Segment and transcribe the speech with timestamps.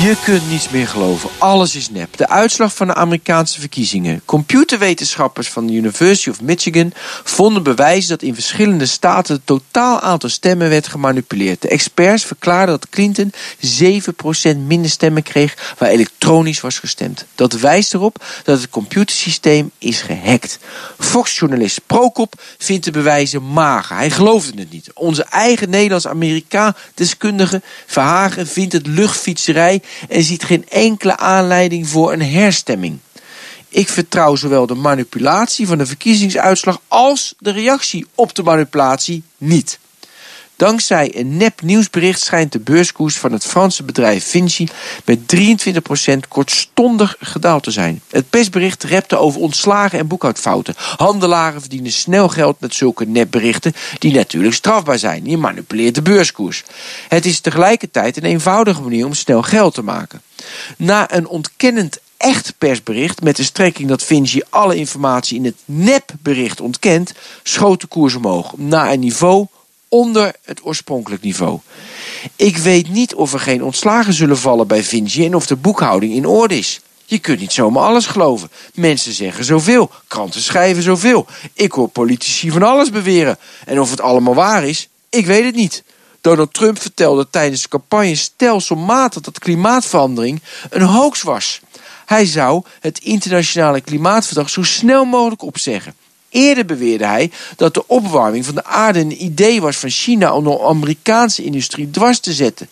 [0.00, 1.30] Je kunt niets meer geloven.
[1.38, 2.16] Alles is nep.
[2.16, 4.22] De uitslag van de Amerikaanse verkiezingen.
[4.24, 6.92] Computerwetenschappers van de University of Michigan
[7.24, 11.62] vonden bewijs dat in verschillende staten het totaal aantal stemmen werd gemanipuleerd.
[11.62, 13.32] De experts verklaarden dat Clinton
[14.54, 17.26] 7% minder stemmen kreeg waar elektronisch was gestemd.
[17.34, 20.58] Dat wijst erop dat het computersysteem is gehackt.
[20.98, 23.96] Fox-journalist Prokop vindt de bewijzen mager.
[23.96, 24.90] Hij geloofde het niet.
[24.94, 32.98] Onze eigen Nederlands-Amerika-deskundige Verhagen vindt het luchtfietserij en ziet geen enkele aanleiding voor een herstemming.
[33.68, 39.78] Ik vertrouw zowel de manipulatie van de verkiezingsuitslag als de reactie op de manipulatie niet.
[40.60, 44.68] Dankzij een nep nieuwsbericht schijnt de beurskoers van het Franse bedrijf Vinci
[45.04, 48.00] met 23% kortstondig gedaald te zijn.
[48.10, 50.74] Het persbericht repte over ontslagen en boekhoudfouten.
[50.96, 55.24] Handelaren verdienen snel geld met zulke nepberichten die natuurlijk strafbaar zijn.
[55.24, 56.62] Je manipuleert de beurskoers.
[57.08, 60.22] Het is tegelijkertijd een eenvoudige manier om snel geld te maken.
[60.76, 66.60] Na een ontkennend echt persbericht met de strekking dat Vinci alle informatie in het nepbericht
[66.60, 69.46] ontkent, schoot de koers omhoog naar een niveau
[69.90, 71.58] onder het oorspronkelijk niveau.
[72.36, 76.12] Ik weet niet of er geen ontslagen zullen vallen bij Vinci en of de boekhouding
[76.12, 76.80] in orde is.
[77.04, 78.50] Je kunt niet zomaar alles geloven.
[78.74, 81.26] Mensen zeggen zoveel, kranten schrijven zoveel.
[81.54, 83.38] Ik hoor politici van alles beweren.
[83.66, 85.82] En of het allemaal waar is, ik weet het niet.
[86.20, 91.60] Donald Trump vertelde tijdens de campagne stelselmatig dat klimaatverandering een hoax was.
[92.06, 95.94] Hij zou het internationale klimaatverdrag zo snel mogelijk opzeggen.
[96.30, 100.44] Eerder beweerde hij dat de opwarming van de aarde een idee was van China om
[100.44, 102.68] de Amerikaanse industrie dwars te zetten.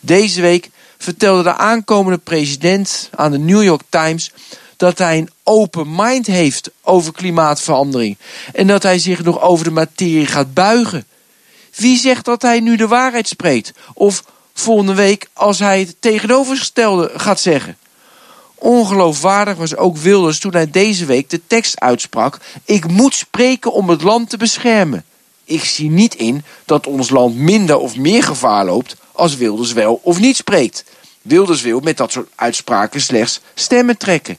[0.00, 4.32] Deze week vertelde de aankomende president aan de New York Times
[4.76, 8.16] dat hij een open mind heeft over klimaatverandering
[8.52, 11.06] en dat hij zich nog over de materie gaat buigen.
[11.74, 13.72] Wie zegt dat hij nu de waarheid spreekt?
[13.94, 14.24] Of
[14.54, 17.76] volgende week als hij het tegenovergestelde gaat zeggen?
[18.66, 23.88] Ongeloofwaardig was ook Wilders toen hij deze week de tekst uitsprak: Ik moet spreken om
[23.88, 25.04] het land te beschermen.
[25.44, 30.00] Ik zie niet in dat ons land minder of meer gevaar loopt als Wilders wel
[30.02, 30.84] of niet spreekt.
[31.22, 34.38] Wilders wil met dat soort uitspraken slechts stemmen trekken.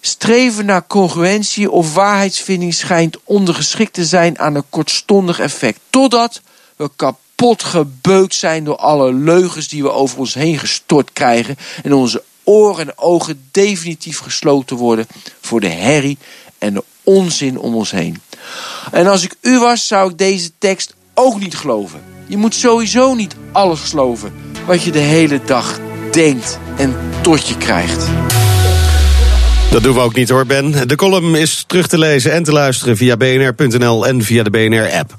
[0.00, 6.40] Streven naar congruentie of waarheidsvinding schijnt ondergeschikt te zijn aan een kortstondig effect, totdat
[6.76, 11.92] we kapot gebeukt zijn door alle leugens die we over ons heen gestort krijgen en
[11.92, 15.06] onze oren en ogen definitief gesloten worden
[15.40, 16.18] voor de herrie
[16.58, 18.20] en de onzin om ons heen.
[18.92, 22.02] En als ik u was, zou ik deze tekst ook niet geloven.
[22.26, 24.32] Je moet sowieso niet alles geloven
[24.66, 28.06] wat je de hele dag denkt en tot je krijgt.
[29.70, 30.88] Dat doen we ook niet hoor, Ben.
[30.88, 35.18] De column is terug te lezen en te luisteren via bnr.nl en via de BNR-app.